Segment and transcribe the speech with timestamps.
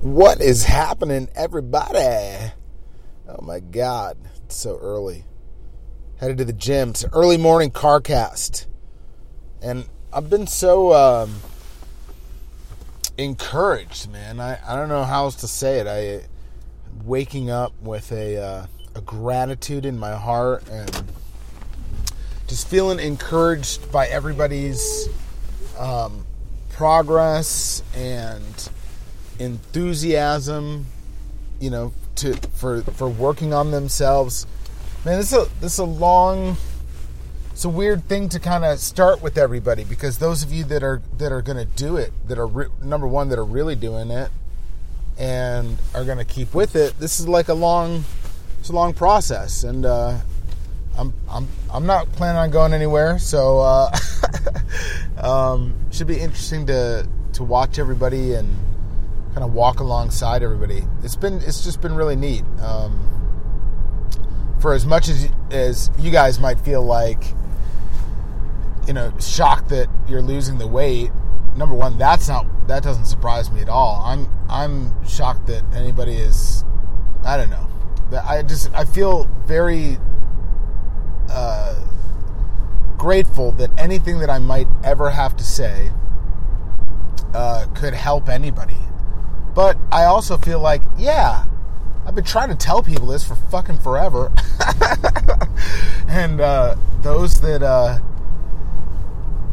[0.00, 2.52] What is happening, everybody?
[3.28, 5.26] Oh my God, it's so early.
[6.16, 6.90] Headed to the gym.
[6.90, 8.66] It's early morning car cast.
[9.60, 11.34] And I've been so um,
[13.18, 14.40] encouraged, man.
[14.40, 15.86] I, I don't know how else to say it.
[15.86, 16.26] I
[17.04, 21.12] waking up with a, uh, a gratitude in my heart and
[22.46, 25.10] just feeling encouraged by everybody's
[25.78, 26.24] um,
[26.70, 28.70] progress and
[29.40, 30.86] enthusiasm,
[31.58, 34.46] you know, to for for working on themselves.
[35.04, 36.56] Man, this is a this is a long
[37.50, 40.82] it's a weird thing to kind of start with everybody because those of you that
[40.82, 43.74] are that are going to do it, that are re- number one that are really
[43.74, 44.30] doing it
[45.18, 48.04] and are going to keep with it, this is like a long
[48.60, 50.18] it's a long process and uh
[50.96, 53.96] I'm I'm I'm not planning on going anywhere, so uh,
[55.22, 58.54] um, should be interesting to to watch everybody and
[59.34, 60.82] kind of walk alongside everybody.
[61.02, 62.44] It's been it's just been really neat.
[62.60, 63.06] Um,
[64.60, 67.24] for as much as as you guys might feel like,
[68.86, 71.10] you know, shocked that you're losing the weight.
[71.56, 74.02] Number one, that's not that doesn't surprise me at all.
[74.04, 76.64] I'm I'm shocked that anybody is.
[77.24, 77.68] I don't know.
[78.24, 79.98] I just I feel very
[81.30, 81.78] uh,
[82.96, 85.90] grateful that anything that I might ever have to say
[87.34, 88.76] uh, could help anybody.
[89.54, 91.46] But I also feel like, yeah,
[92.06, 94.32] I've been trying to tell people this for fucking forever.
[96.08, 97.98] and uh, those that uh,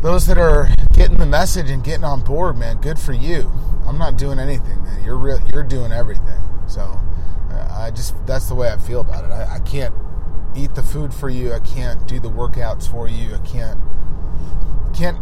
[0.02, 3.52] those that are getting the message and getting on board, man, good for you.
[3.86, 5.03] I'm not doing anything, man.
[5.03, 6.40] You're real, you're doing everything.
[6.68, 6.81] So
[7.52, 9.31] uh, I just that's the way I feel about it.
[9.31, 9.94] I, I can't
[10.56, 11.53] eat the food for you.
[11.53, 13.36] I can't do the workouts for you.
[13.36, 13.80] I can't
[14.95, 15.18] can't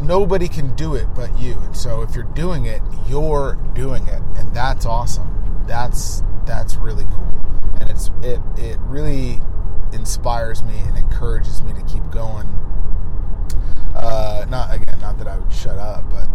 [0.00, 1.52] nobody can do it but you.
[1.64, 5.64] And so if you're doing it, you're doing it, and that's awesome.
[5.66, 7.44] That's that's really cool,
[7.80, 9.40] and it's it it really
[9.92, 12.46] inspires me and encourages me to keep going.
[13.94, 16.28] Uh, not again, not that I would shut up, but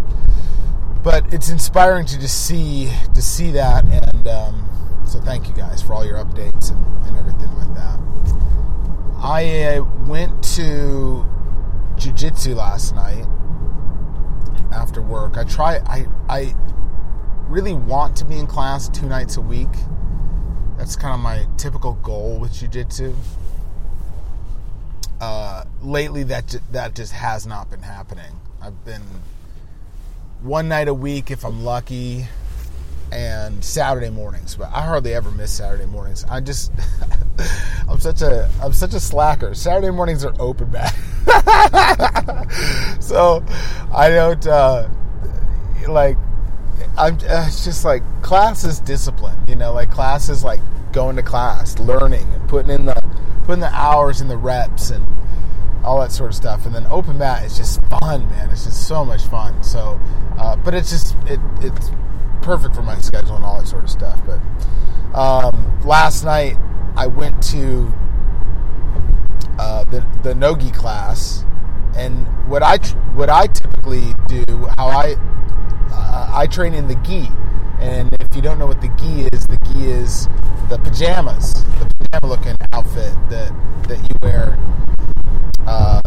[1.03, 4.69] but it's inspiring to just see to see that, and um,
[5.05, 7.99] so thank you guys for all your updates and, and everything like that.
[9.21, 11.25] I went to
[11.97, 13.25] jujitsu last night
[14.71, 15.37] after work.
[15.37, 15.77] I try.
[15.85, 16.55] I I
[17.47, 19.69] really want to be in class two nights a week.
[20.77, 23.15] That's kind of my typical goal with jujitsu.
[25.19, 28.39] Uh, lately, that that just has not been happening.
[28.61, 29.03] I've been
[30.41, 32.25] one night a week if I'm lucky,
[33.11, 34.55] and Saturday mornings.
[34.55, 36.23] But I hardly ever miss Saturday mornings.
[36.25, 36.71] I just
[37.89, 39.53] I'm such a I'm such a slacker.
[39.53, 40.95] Saturday mornings are open mat,
[42.99, 43.43] so
[43.93, 44.87] I don't uh,
[45.87, 46.17] like.
[46.97, 49.37] I'm uh, it's just like class is discipline.
[49.47, 50.59] You know, like class is like
[50.91, 53.01] going to class, learning, and putting in the
[53.45, 55.05] putting the hours and the reps and
[55.83, 56.65] all that sort of stuff.
[56.65, 58.49] And then open mat is just fun, man.
[58.51, 59.63] It's just so much fun.
[59.63, 59.99] So,
[60.37, 61.89] uh, but it's just it it's
[62.41, 64.21] perfect for my schedule and all that sort of stuff.
[64.25, 64.39] But
[65.17, 66.57] um, last night
[66.95, 67.93] I went to
[69.59, 71.45] uh, the the nogi class,
[71.95, 72.77] and what I
[73.13, 74.43] what I typically do,
[74.77, 75.15] how I
[75.91, 77.27] uh, I train in the gi,
[77.79, 80.29] and if you don't know what the gi is, the gi is
[80.69, 83.51] the pajamas, the pajama looking outfit that
[83.89, 84.57] that you wear
[85.67, 86.01] uh,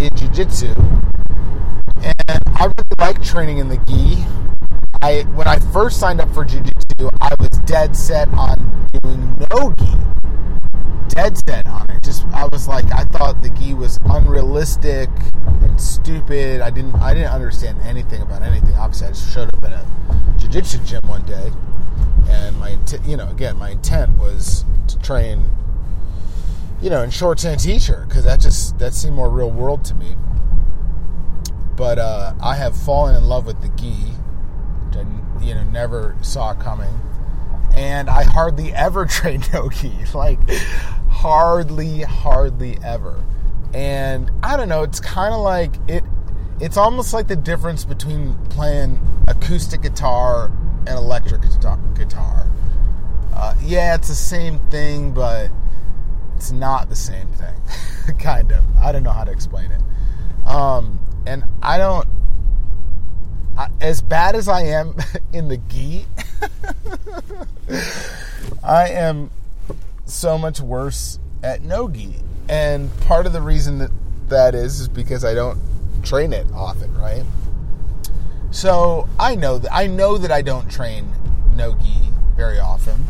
[0.00, 0.74] in jiu-jitsu.
[2.02, 4.24] And I really like training in the gi.
[5.00, 9.72] I when I first signed up for jiu-jitsu, I was dead set on doing no
[9.78, 10.05] gi.
[11.08, 12.02] Dead set on it.
[12.02, 15.08] Just I was like I thought the gi was unrealistic
[15.62, 16.60] and stupid.
[16.60, 18.74] I didn't I didn't understand anything about anything.
[18.74, 19.86] Obviously, I just showed up in a
[20.38, 21.50] jiu-jitsu gym one day
[22.28, 25.48] and my you know again my intent was to train
[26.80, 29.84] you know in shorts and a t-shirt because that just that seemed more real world
[29.84, 30.16] to me
[31.76, 34.12] but uh, i have fallen in love with the gi
[35.44, 37.00] you know never saw coming
[37.76, 40.38] and i hardly ever train no gi like
[41.26, 43.20] hardly hardly ever
[43.74, 46.04] and i don't know it's kind of like it
[46.60, 50.52] it's almost like the difference between playing acoustic guitar
[50.86, 52.46] and electric guitar.
[53.34, 55.50] Uh, yeah, it's the same thing, but
[56.36, 58.16] it's not the same thing.
[58.18, 58.64] kind of.
[58.78, 59.82] I don't know how to explain it.
[60.46, 62.08] Um, and I don't.
[63.58, 64.94] I, as bad as I am
[65.32, 66.06] in the gi,
[68.64, 69.30] I am
[70.06, 72.16] so much worse at nogi.
[72.48, 73.90] And part of the reason that
[74.28, 75.58] that is is because I don't
[76.02, 77.24] train it often, right?
[78.50, 81.12] So I know that I know that I don't train
[81.54, 83.04] nogi very often.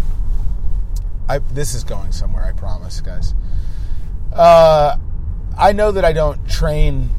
[1.28, 3.34] I, this is going somewhere, I promise, guys.
[4.32, 4.96] Uh,
[5.58, 7.10] I know that I don't train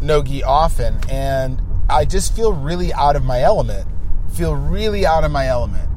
[0.00, 3.86] nogi often, and I just feel really out of my element.
[4.32, 5.88] Feel really out of my element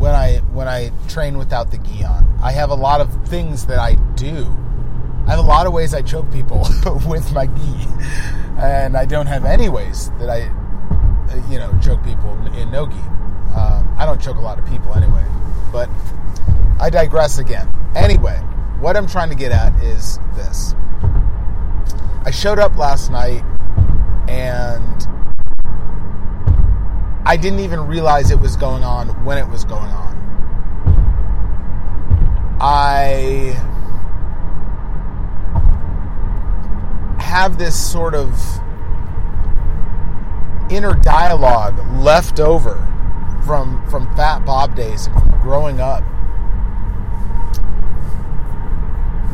[0.00, 2.26] when I when I train without the gi on.
[2.42, 4.46] I have a lot of things that I do.
[5.26, 6.66] I have a lot of ways I choke people
[7.06, 7.86] with my gi,
[8.58, 10.50] and I don't have any ways that I,
[11.50, 12.96] you know, choke people in no gi.
[13.54, 15.24] Um, I don't choke a lot of people anyway,
[15.70, 15.90] but
[16.80, 17.70] I digress again.
[17.94, 18.38] Anyway,
[18.80, 20.74] what I'm trying to get at is this.
[22.24, 23.44] I showed up last night
[24.28, 25.06] and
[27.30, 30.16] I didn't even realize it was going on when it was going on.
[32.60, 33.54] I
[37.20, 38.34] have this sort of
[40.72, 42.74] inner dialogue left over
[43.46, 46.02] from from Fat Bob days and from growing up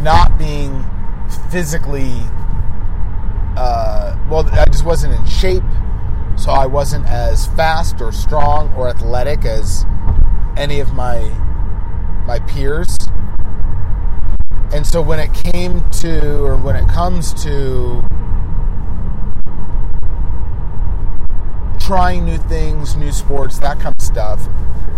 [0.03, 0.85] not being
[1.51, 2.13] physically
[3.57, 5.65] uh, well I just wasn't in shape
[6.47, 9.85] so I wasn't as fast or strong or athletic as
[10.57, 11.19] any of my
[12.25, 12.97] my peers.
[14.73, 18.01] And so when it came to or when it comes to
[21.81, 24.47] trying new things, new sports, that kind of stuff,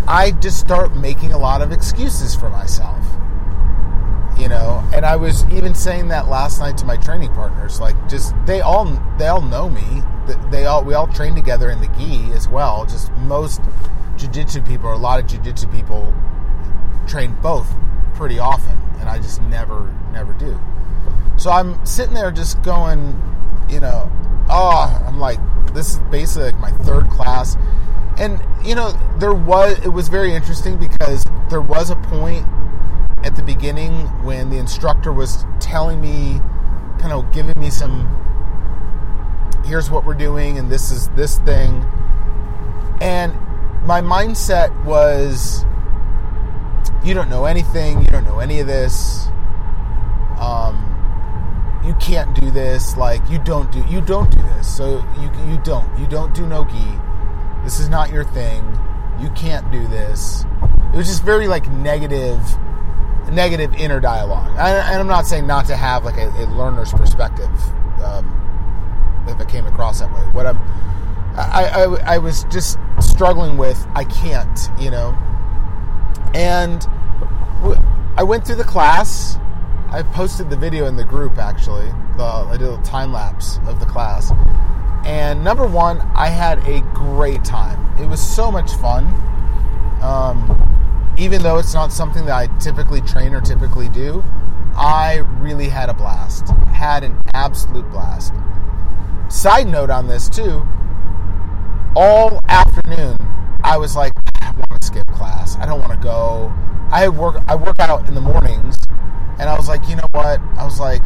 [0.07, 3.03] I just start making a lot of excuses for myself.
[4.39, 7.81] You know, and I was even saying that last night to my training partners.
[7.81, 8.85] Like, just they all
[9.17, 10.03] they all know me
[10.51, 12.87] they all we all train together in the gi as well.
[12.87, 13.61] Just most
[14.17, 16.13] jiu-jitsu people, or a lot of jiu-jitsu people,
[17.07, 17.69] train both
[18.15, 20.59] pretty often, and I just never never do.
[21.37, 23.21] So I'm sitting there just going,
[23.69, 24.11] you know,
[24.51, 25.39] oh, I'm like,
[25.73, 27.57] this is basically like my third class,
[28.19, 32.47] and you know, there was it was very interesting because there was a point
[33.25, 33.93] at the beginning
[34.25, 36.41] when the instructor was telling me,
[36.99, 38.07] kind of giving me some
[39.69, 41.85] here's what we're doing and this is this thing.
[43.01, 43.33] And
[43.85, 45.65] my mindset was
[47.05, 49.29] you don't know anything, you don't know any of this.
[50.41, 50.85] Um,
[51.85, 54.77] you can't do this like you don't do you don't do this.
[54.77, 56.99] So you you don't you don't do no gi
[57.65, 58.65] this is not your thing.
[59.21, 60.45] You can't do this.
[60.95, 62.41] It was just very like negative
[63.31, 64.49] negative inner dialogue.
[64.53, 67.51] And i'm not saying not to have like a, a learner's perspective
[68.03, 68.38] um,
[69.33, 70.21] if it came across that way.
[70.33, 70.59] What I'm,
[71.37, 75.17] I, I, I was just struggling with, I can't, you know.
[76.35, 76.87] And
[78.17, 79.39] I went through the class.
[79.91, 81.89] I posted the video in the group actually.
[82.17, 84.33] The, I did a time lapse of the class.
[85.05, 87.79] And number one, I had a great time.
[87.99, 89.07] It was so much fun.
[90.03, 94.23] Um, even though it's not something that I typically train or typically do,
[94.77, 96.49] I really had a blast.
[96.73, 98.35] Had an absolute blast.
[99.29, 100.67] Side note on this too,
[101.95, 103.17] all afternoon
[103.63, 105.57] I was like, I want to skip class.
[105.57, 106.53] I don't want to go.
[106.91, 108.79] I work I work out in the mornings,
[109.39, 110.41] and I was like, you know what?
[110.57, 111.03] I was like,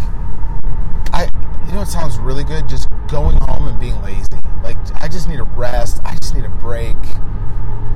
[1.12, 1.28] I
[1.66, 4.28] you know it sounds really good just going home and being lazy.
[4.62, 6.00] Like I just need a rest.
[6.04, 6.96] I just need a break.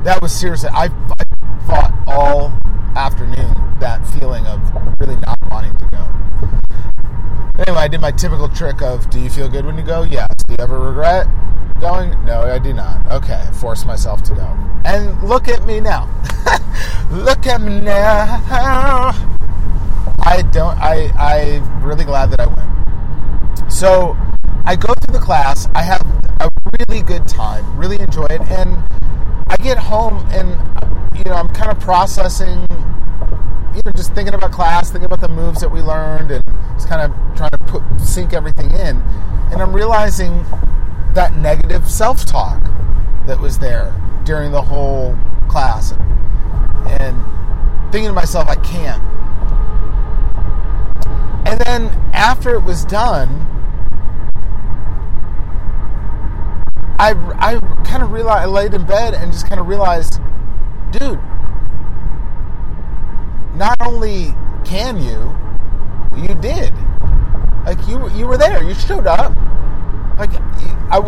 [0.03, 0.71] That was seriously.
[0.73, 2.59] I, I fought all
[2.97, 3.96] afternoon that
[7.79, 10.03] I did my typical trick of do you feel good when you go?
[10.03, 10.29] Yes.
[10.47, 11.27] Do you ever regret
[11.81, 12.11] going?
[12.25, 13.11] No, I do not.
[13.11, 14.57] Okay, force myself to go.
[14.85, 16.09] And look at me now.
[17.11, 18.41] look at me now.
[20.19, 23.73] I don't I I'm really glad that I went.
[23.73, 24.17] So
[24.65, 26.03] I go through the class, I have
[26.41, 28.77] a really good time, really enjoy it, and
[29.47, 30.51] I get home and
[31.17, 32.67] you know, I'm kind of processing
[33.77, 36.43] you know, just thinking about class, thinking about the moves that we learned, and
[36.75, 39.03] just kind of trying put sink everything in.
[39.53, 40.45] And I'm realizing
[41.15, 42.63] that negative self-talk
[43.27, 43.95] that was there
[44.25, 45.17] during the whole
[45.49, 45.93] class,
[47.01, 47.17] and
[47.93, 49.03] thinking to myself, I can't.
[51.49, 53.29] And then after it was done,
[56.99, 60.21] I, I kind of realized, I laid in bed and just kind of realized,
[60.91, 61.21] dude,
[63.55, 65.37] not only can you,
[66.21, 66.75] you did.
[67.67, 68.63] Like you, you were there.
[68.63, 69.35] You showed up.
[70.17, 70.31] Like
[70.89, 70.99] I,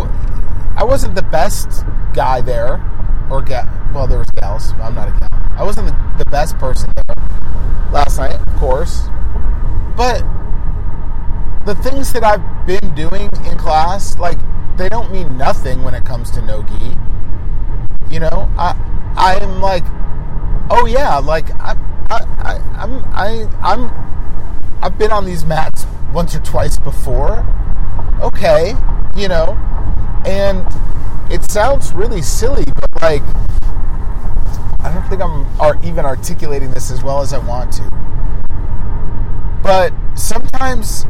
[0.76, 2.84] I wasn't the best guy there,
[3.30, 4.72] or ga- well, there was gals.
[4.82, 5.28] I'm not a gal.
[5.56, 7.14] I wasn't the, the best person there
[7.92, 9.06] last night, of course.
[9.96, 10.24] But
[11.64, 14.38] the things that I've been doing in class, like
[14.76, 16.96] they don't mean nothing when it comes to nogi.
[18.10, 18.74] You know, I
[19.16, 19.84] I'm like,
[20.70, 21.76] oh yeah, like I,
[22.10, 27.46] I, I, I'm, I, I'm, I've been on these mats once or twice before.
[28.20, 28.74] Okay,
[29.16, 29.56] you know,
[30.26, 30.66] and
[31.30, 33.22] it sounds really silly, but like,
[34.80, 37.90] I don't think I'm even articulating this as well as I want to.
[39.62, 41.04] But sometimes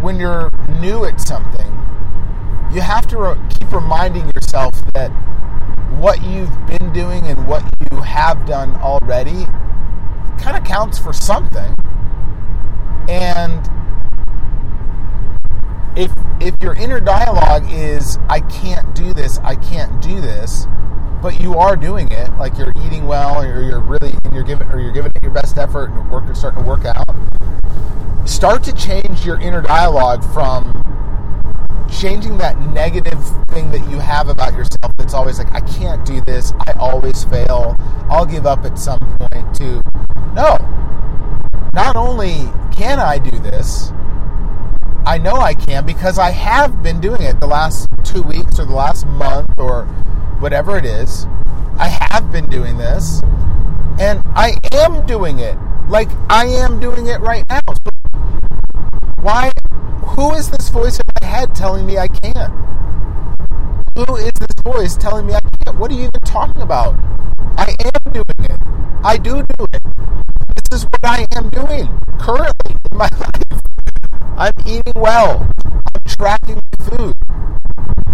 [0.00, 1.66] when you're new at something,
[2.72, 5.08] you have to re- keep reminding yourself that
[5.98, 9.46] what you've been doing and what you have done already
[10.38, 11.74] kind of counts for something.
[13.08, 13.68] And
[16.46, 20.68] if your inner dialogue is I can't do this, I can't do this,
[21.20, 24.78] but you are doing it, like you're eating well, or you're really you're giving or
[24.78, 27.04] you're giving it your best effort, and work starting to work out.
[28.28, 30.72] Start to change your inner dialogue from
[31.90, 36.20] changing that negative thing that you have about yourself that's always like, I can't do
[36.20, 37.74] this, I always fail,
[38.08, 39.82] I'll give up at some point, to
[40.32, 40.58] no.
[41.72, 43.92] Not only can I do this,
[45.06, 48.64] I know I can because I have been doing it the last two weeks or
[48.64, 49.84] the last month or
[50.40, 51.28] whatever it is.
[51.78, 53.22] I have been doing this
[54.00, 55.56] and I am doing it.
[55.88, 57.60] Like I am doing it right now.
[57.68, 58.18] So
[59.20, 59.52] why
[60.04, 62.52] who is this voice in my head telling me I can't?
[63.94, 65.78] Who is this voice telling me I can't?
[65.78, 66.98] What are you even talking about?
[67.56, 68.58] I am doing it.
[69.04, 69.82] I do do it.
[70.56, 73.45] This is what I am doing currently in my life.
[74.46, 75.50] I'm eating well.
[75.64, 77.16] I'm tracking my food.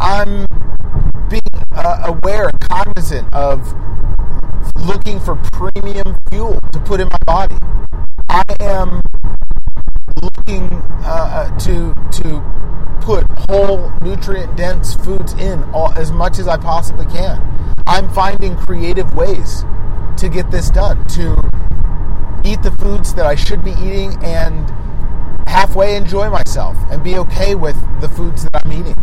[0.01, 0.47] I'm
[1.29, 3.75] being uh, aware, cognizant of
[4.77, 7.59] looking for premium fuel to put in my body.
[8.31, 9.03] I am
[10.23, 10.73] looking
[11.05, 16.57] uh, uh, to to put whole nutrient dense foods in all, as much as I
[16.57, 17.43] possibly can.
[17.87, 19.67] I'm finding creative ways
[20.17, 21.33] to get this done to
[22.43, 24.73] eat the foods that I should be eating and
[25.53, 28.97] halfway enjoy myself and be okay with the foods that I'm eating.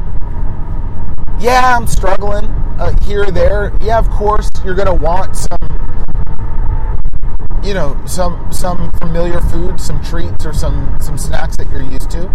[1.39, 2.46] Yeah, I'm struggling
[2.79, 3.72] uh, here or there.
[3.82, 5.60] Yeah, of course, you're going to want some
[7.63, 12.10] you know some some familiar food, some treats or some some snacks that you're used
[12.12, 12.27] to.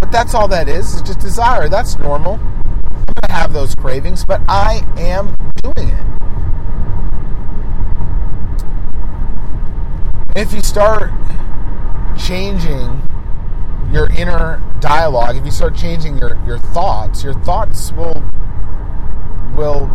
[0.00, 0.94] But that's all that is.
[0.94, 1.68] It's just desire.
[1.68, 2.34] That's normal.
[2.34, 6.06] I'm going to have those cravings, but I am doing it.
[10.36, 11.10] If you start
[12.18, 13.02] changing
[13.92, 18.22] your inner dialogue, if you start changing your, your thoughts, your thoughts will
[19.56, 19.86] will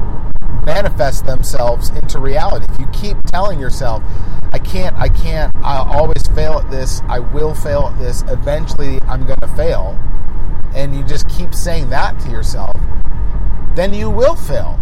[0.65, 2.65] manifest themselves into reality.
[2.73, 4.03] If you keep telling yourself,
[4.51, 9.01] I can't, I can't, I'll always fail at this, I will fail at this, eventually
[9.03, 9.97] I'm going to fail,
[10.75, 12.75] and you just keep saying that to yourself,
[13.75, 14.79] then you will fail.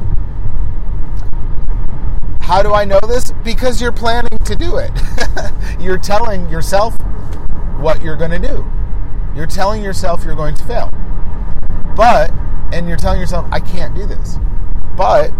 [2.51, 3.31] How do I know this?
[3.46, 4.91] Because you're planning to do it.
[5.79, 6.93] you're telling yourself
[7.79, 8.70] what you're going to do.
[9.34, 10.89] You're telling yourself you're going to fail.
[11.96, 12.29] But,
[12.74, 14.38] and you're telling yourself, I can't do this.
[14.98, 15.31] But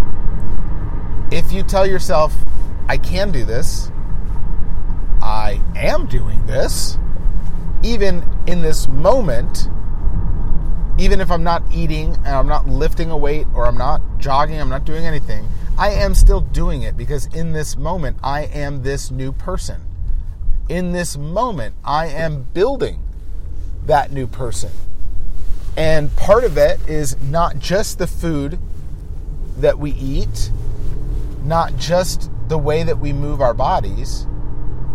[1.34, 2.34] if you tell yourself,
[2.88, 3.92] I can do this,
[5.22, 6.98] I am doing this,
[7.84, 9.68] even in this moment,
[10.98, 14.62] even if I'm not eating and I'm not lifting a weight or I'm not jogging,
[14.62, 15.46] I'm not doing anything,
[15.82, 19.82] I am still doing it because in this moment, I am this new person.
[20.70, 23.00] In this moment, I am building
[23.88, 24.70] that new person.
[25.76, 28.60] And part of it is not just the food
[29.58, 30.52] that we eat,
[31.44, 34.28] not just the way that we move our bodies,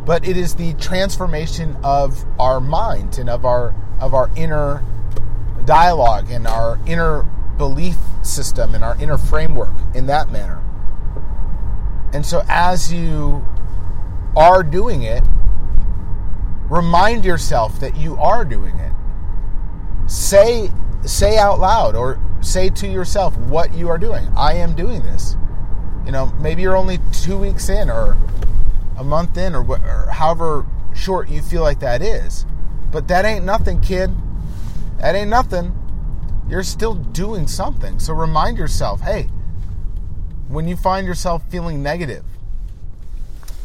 [0.05, 4.85] but it is the transformation of our mind and of our of our inner
[5.65, 7.25] dialogue and our inner
[7.59, 10.63] belief system and our inner framework in that manner.
[12.17, 13.45] And so as you
[14.39, 15.23] are doing it,
[16.71, 18.93] remind yourself that you are doing it.
[20.11, 20.71] Say
[21.05, 24.27] say out loud or say to yourself what you are doing.
[24.35, 25.37] I am doing this.
[26.07, 28.17] You know, maybe you're only two weeks in or
[28.97, 32.47] a month in or, or however short you feel like that is.
[32.91, 34.11] But that ain't nothing, kid.
[35.01, 35.77] That ain't nothing.
[36.49, 37.99] You're still doing something.
[37.99, 39.29] So remind yourself hey,
[40.49, 42.25] when you find yourself feeling negative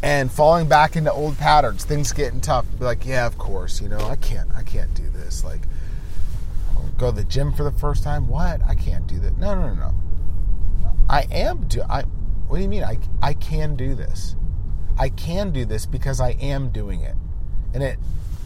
[0.03, 3.89] and falling back into old patterns, things getting tough, be like, yeah, of course, you
[3.89, 5.43] know, I can't, I can't do this.
[5.43, 5.61] Like,
[6.97, 8.27] go to the gym for the first time.
[8.27, 8.61] What?
[8.63, 9.37] I can't do that.
[9.37, 9.93] No, no, no, no.
[11.09, 11.81] I am do.
[11.89, 12.03] I
[12.47, 12.83] what do you mean?
[12.83, 14.35] I, I can do this.
[14.99, 17.15] I can do this because I am doing it.
[17.73, 17.97] And it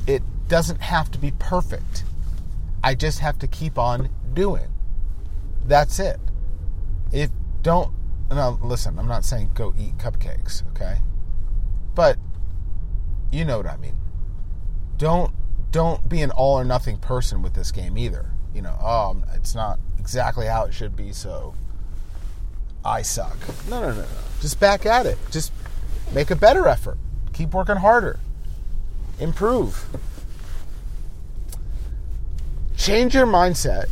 [0.07, 2.03] it doesn't have to be perfect.
[2.83, 4.67] I just have to keep on doing.
[5.65, 6.19] That's it.
[7.11, 7.91] If don't
[8.29, 10.97] now listen, I'm not saying go eat cupcakes, okay?
[11.93, 12.17] But
[13.31, 13.97] you know what I mean.
[14.97, 15.33] Don't
[15.71, 18.31] don't be an all or nothing person with this game either.
[18.53, 21.53] You know, oh, um, it's not exactly how it should be, so
[22.83, 23.37] I suck.
[23.69, 24.07] No, no, no, no.
[24.41, 25.17] Just back at it.
[25.31, 25.51] Just
[26.13, 26.97] make a better effort.
[27.33, 28.19] Keep working harder.
[29.19, 29.85] Improve.
[32.77, 33.85] Change your mindset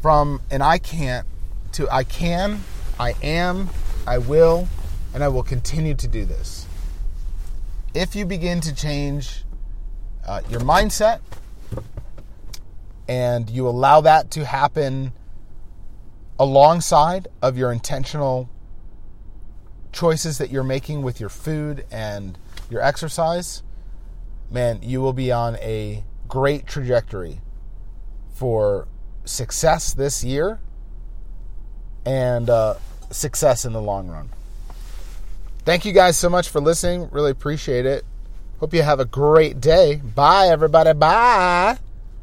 [0.00, 1.26] from an I can't
[1.74, 2.62] to I can,
[2.98, 3.70] I am,
[4.06, 4.68] I will,
[5.14, 6.66] and I will continue to do this.
[7.94, 9.44] If you begin to change
[10.26, 11.20] uh, your mindset
[13.08, 15.12] and you allow that to happen
[16.38, 18.48] alongside of your intentional
[19.92, 22.38] choices that you're making with your food and
[22.70, 23.62] your exercise,
[24.50, 27.40] man, you will be on a great trajectory
[28.32, 28.88] for
[29.24, 30.58] success this year
[32.04, 32.74] and uh,
[33.10, 34.28] success in the long run.
[35.64, 37.08] Thank you guys so much for listening.
[37.12, 38.04] Really appreciate it.
[38.58, 39.96] Hope you have a great day.
[39.96, 40.92] Bye, everybody.
[40.92, 41.78] Bye.